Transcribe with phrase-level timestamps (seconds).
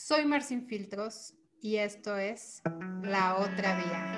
[0.00, 2.62] Soy Marcin Filtros y esto es
[3.02, 4.14] La Otra Vía.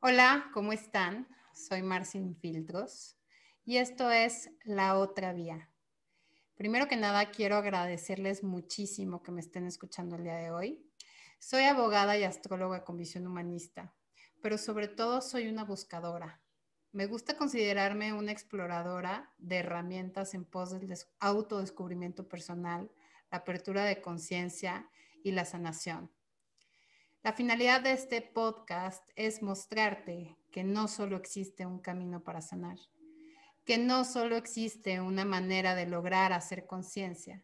[0.00, 1.28] Hola, ¿cómo están?
[1.52, 3.18] Soy Marcin Filtros
[3.66, 5.70] y esto es La Otra Vía.
[6.60, 10.86] Primero que nada, quiero agradecerles muchísimo que me estén escuchando el día de hoy.
[11.38, 13.94] Soy abogada y astróloga con visión humanista,
[14.42, 16.42] pero sobre todo soy una buscadora.
[16.92, 22.90] Me gusta considerarme una exploradora de herramientas en pos del autodescubrimiento personal,
[23.30, 24.86] la apertura de conciencia
[25.24, 26.10] y la sanación.
[27.22, 32.76] La finalidad de este podcast es mostrarte que no solo existe un camino para sanar,
[33.70, 37.40] que no solo existe una manera de lograr hacer conciencia,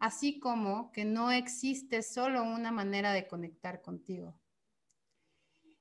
[0.00, 4.40] así como que no existe solo una manera de conectar contigo.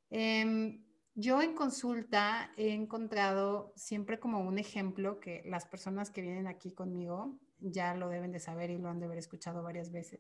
[0.10, 6.48] Em, yo en consulta he encontrado siempre como un ejemplo que las personas que vienen
[6.48, 10.20] aquí conmigo ya lo deben de saber y lo han de haber escuchado varias veces.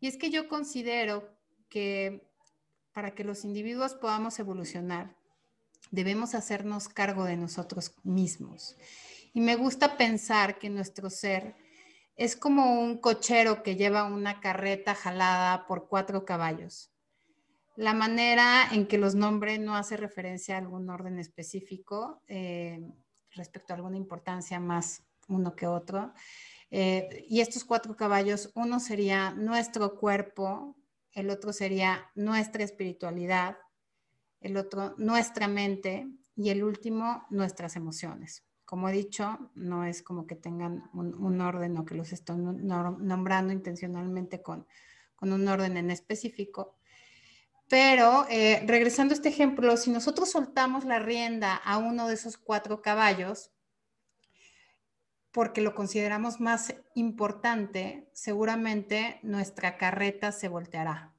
[0.00, 1.34] Y es que yo considero
[1.70, 2.30] que
[2.92, 5.16] para que los individuos podamos evolucionar,
[5.90, 8.76] debemos hacernos cargo de nosotros mismos.
[9.34, 11.54] Y me gusta pensar que nuestro ser
[12.16, 16.90] es como un cochero que lleva una carreta jalada por cuatro caballos.
[17.76, 22.80] La manera en que los nombres no hace referencia a algún orden específico eh,
[23.30, 26.12] respecto a alguna importancia más uno que otro.
[26.70, 30.76] Eh, y estos cuatro caballos, uno sería nuestro cuerpo,
[31.12, 33.56] el otro sería nuestra espiritualidad,
[34.42, 38.44] el otro nuestra mente y el último nuestras emociones.
[38.64, 43.52] Como he dicho, no es como que tengan un, orden o que los estoy nombrando
[43.52, 44.66] intencionalmente con,
[45.20, 46.78] un orden en específico.
[47.68, 52.38] Pero eh, regresando a este ejemplo, si nosotros soltamos la rienda a uno de esos
[52.38, 53.50] cuatro caballos,
[55.32, 61.11] porque lo consideramos más importante, seguramente nuestra carreta se volteará.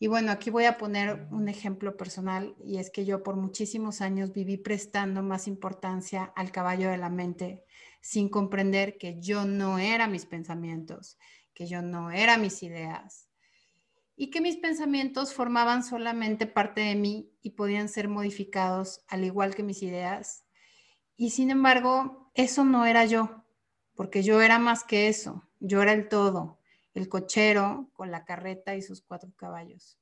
[0.00, 4.00] Y bueno, aquí voy a poner un ejemplo personal y es que yo por muchísimos
[4.00, 7.64] años viví prestando más importancia al caballo de la mente
[8.00, 11.18] sin comprender que yo no era mis pensamientos,
[11.52, 13.28] que yo no era mis ideas
[14.14, 19.54] y que mis pensamientos formaban solamente parte de mí y podían ser modificados al igual
[19.54, 20.44] que mis ideas.
[21.16, 23.44] Y sin embargo, eso no era yo,
[23.94, 26.57] porque yo era más que eso, yo era el todo,
[26.98, 29.98] el cochero con la carreta y sus cuatro caballos.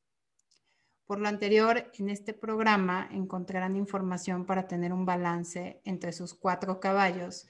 [1.06, 6.80] Por lo anterior, en este programa encontrarán información para tener un balance entre sus cuatro
[6.80, 7.46] caballos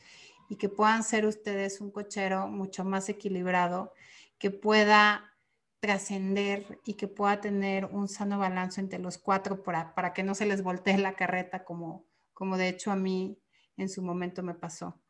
[0.48, 3.94] y que puedan ser ustedes un cochero mucho más equilibrado,
[4.38, 5.32] que pueda
[5.80, 10.46] trascender y que pueda tener un sano balance entre los cuatro para, que no se
[10.46, 13.38] les voltee la carreta como, como de hecho a mí
[13.76, 15.00] en su momento me pasó.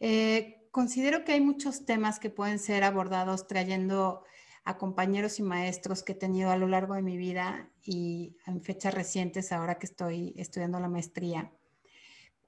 [0.00, 4.24] Eh, considero que hay muchos temas que pueden ser abordados trayendo
[4.64, 8.60] a compañeros y maestros que he tenido a lo largo de mi vida y en
[8.60, 11.52] fechas recientes, ahora que estoy estudiando la maestría,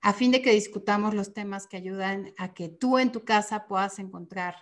[0.00, 3.68] a fin de que discutamos los temas que ayudan a que tú en tu casa
[3.68, 4.56] puedas encontrar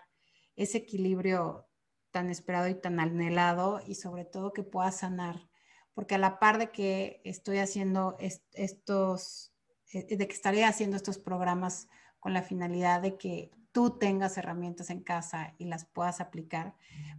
[0.56, 1.66] ese equilibrio
[2.10, 5.48] tan esperado y tan anhelado y sobre todo que puedas sanar.
[5.94, 9.54] Porque a la par de que estoy haciendo estos,
[9.91, 11.88] eh, de que estaré haciendo estos programas
[12.25, 16.75] con la finalidad de que tú tengas herramientas en casa y las puedas aplicar,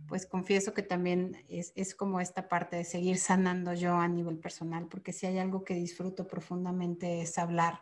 [0.08, 4.88] pues confieso que también es, como esta parte de seguir sanando yo a nivel personal,
[4.88, 7.82] porque si hay algo que disfruto profundamente es hablar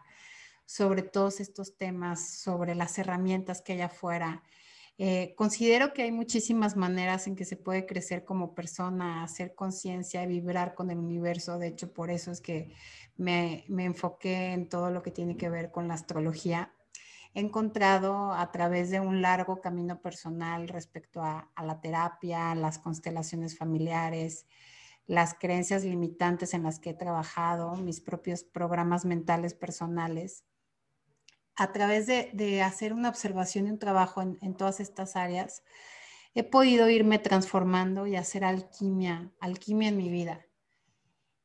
[0.65, 4.43] sobre todos estos temas, sobre las herramientas que hay afuera.
[4.97, 10.25] Eh, considero que hay muchísimas maneras en que se puede crecer como persona, hacer conciencia,
[10.25, 11.57] vibrar con el universo.
[11.57, 12.73] De hecho, por eso es que
[13.15, 16.72] me, me enfoqué en todo lo que tiene que ver con la astrología
[17.33, 23.57] he encontrado a través de un largo camino personal respecto a, la terapia, las constelaciones
[23.57, 24.45] familiares,
[25.07, 30.45] las creencias limitantes en las que he trabajado, mis propios programas mentales personales.
[31.55, 35.63] A través de, hacer una observación y un trabajo en, en, todas estas áreas,
[36.35, 40.45] he podido irme transformando y hacer alquimia, alquimia en mi vida.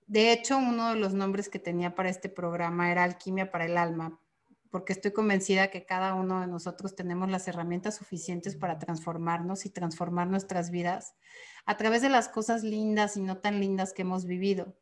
[0.07, 3.77] De hecho, uno de los nombres que tenía para este programa era Alquimia para el
[3.77, 4.19] Alma,
[4.70, 9.70] porque estoy convencida que cada uno de nosotros tenemos las herramientas suficientes para transformarnos y
[9.70, 11.15] transformar nuestras vidas
[11.67, 14.76] a través de las cosas lindas y no tan lindas que hemos vivido.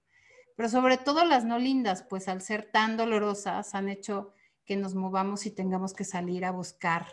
[0.57, 4.33] Pero sobre todo las no lindas, pues al ser tan dolorosas han hecho
[4.65, 7.07] que nos movamos y tengamos que salir a buscar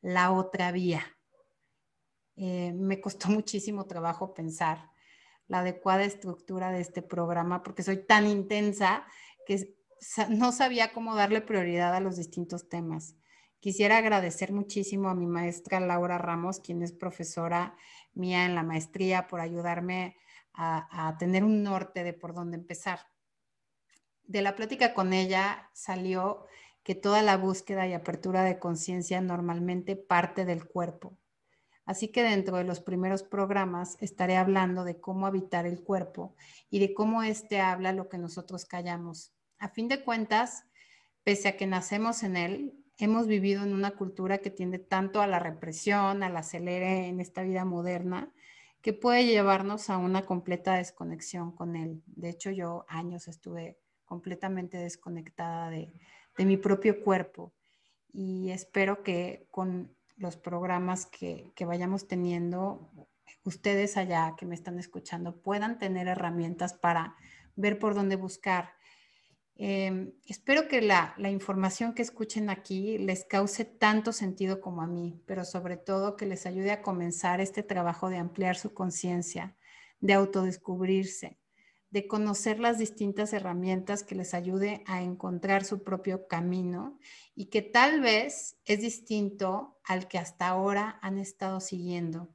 [0.00, 1.02] la otra vía.
[2.36, 4.90] eh, me costó muchísimo trabajo pensar
[5.48, 9.04] la adecuada estructura de este programa porque soy tan intensa
[9.46, 9.79] que
[10.28, 13.16] no sabía cómo darle prioridad a los distintos temas.
[13.60, 17.76] Quisiera agradecer muchísimo a mi maestra Laura Ramos, quien es profesora
[18.14, 20.16] mía en la maestría, por ayudarme
[20.54, 23.00] a, tener un norte de por dónde empezar.
[24.24, 26.46] De la plática con ella salió
[26.82, 31.18] que toda la búsqueda y apertura de conciencia normalmente parte del cuerpo.
[31.84, 36.34] Así que dentro de los primeros programas estaré hablando de cómo habitar el cuerpo
[36.70, 39.34] y de cómo éste habla lo que nosotros callamos.
[39.60, 40.64] A fin de cuentas,
[41.22, 45.26] pese a que nacemos en él, hemos vivido en una cultura que tiende tanto a
[45.26, 48.32] la represión, al acelere en esta vida moderna,
[48.80, 52.02] que puede llevarnos a una completa desconexión con él.
[52.06, 55.92] De hecho, yo años estuve completamente desconectada de,
[56.38, 57.52] de mi propio cuerpo
[58.12, 62.90] y espero que con los programas que, que, vayamos teniendo,
[63.44, 67.14] ustedes allá que me están escuchando puedan tener herramientas para
[67.56, 68.79] ver por dónde buscar
[69.62, 74.86] Em, espero que la, la, información que escuchen aquí les cause tanto sentido como a
[74.86, 79.58] mí, pero sobre todo que les ayude a comenzar este trabajo de ampliar su conciencia,
[80.00, 81.38] de autodescubrirse,
[81.90, 86.98] de conocer las distintas herramientas que les ayude a encontrar su propio camino
[87.34, 92.34] y que tal vez es distinto al que hasta ahora han estado siguiendo.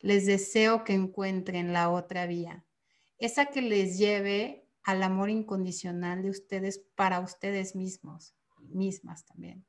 [0.00, 2.64] Les deseo que encuentren la otra vía,
[3.18, 8.36] esa que les lleve al amor incondicional de ustedes para ustedes mismos,
[8.68, 9.66] mismas también,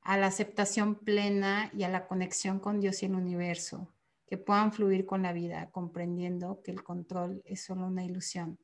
[0.00, 3.92] a la aceptación plena y a la conexión con Dios y el universo,
[4.26, 8.58] que puedan fluir con la vida, comprendiendo que el control es solo una ilusión.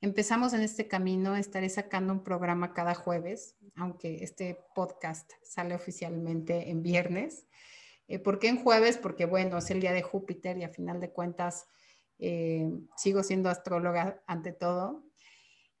[0.00, 6.70] Empezamos en este camino, estaré sacando un programa cada jueves, aunque este podcast sale oficialmente
[6.70, 7.48] en viernes.
[8.06, 8.98] Eh, ¿Por qué en jueves?
[8.98, 11.66] Porque bueno, es el día de Júpiter y a final de cuentas
[12.18, 15.04] eh, sigo siendo astróloga ante todo.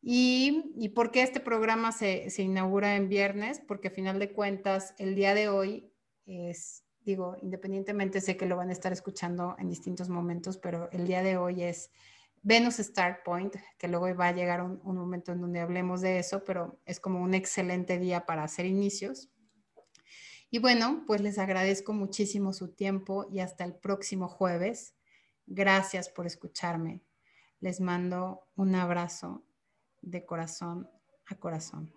[0.02, 3.60] Y, y por qué este programa se, se, inaugura en viernes?
[3.66, 5.90] Porque a final de cuentas, el día de hoy
[6.26, 11.06] es, digo, independientemente sé que lo van a estar escuchando en distintos momentos, pero el
[11.06, 11.90] día de hoy es
[12.42, 16.18] Venus Start Point, que luego va a llegar un, un momento en donde hablemos de
[16.18, 19.30] eso, pero es como un excelente día para hacer inicios.
[20.50, 24.95] Y bueno, pues les agradezco muchísimo su tiempo y hasta el próximo jueves.
[25.46, 27.02] Gracias por escucharme.
[27.60, 29.44] Les mando un abrazo
[30.02, 30.90] de corazón
[31.26, 31.92] a corazón.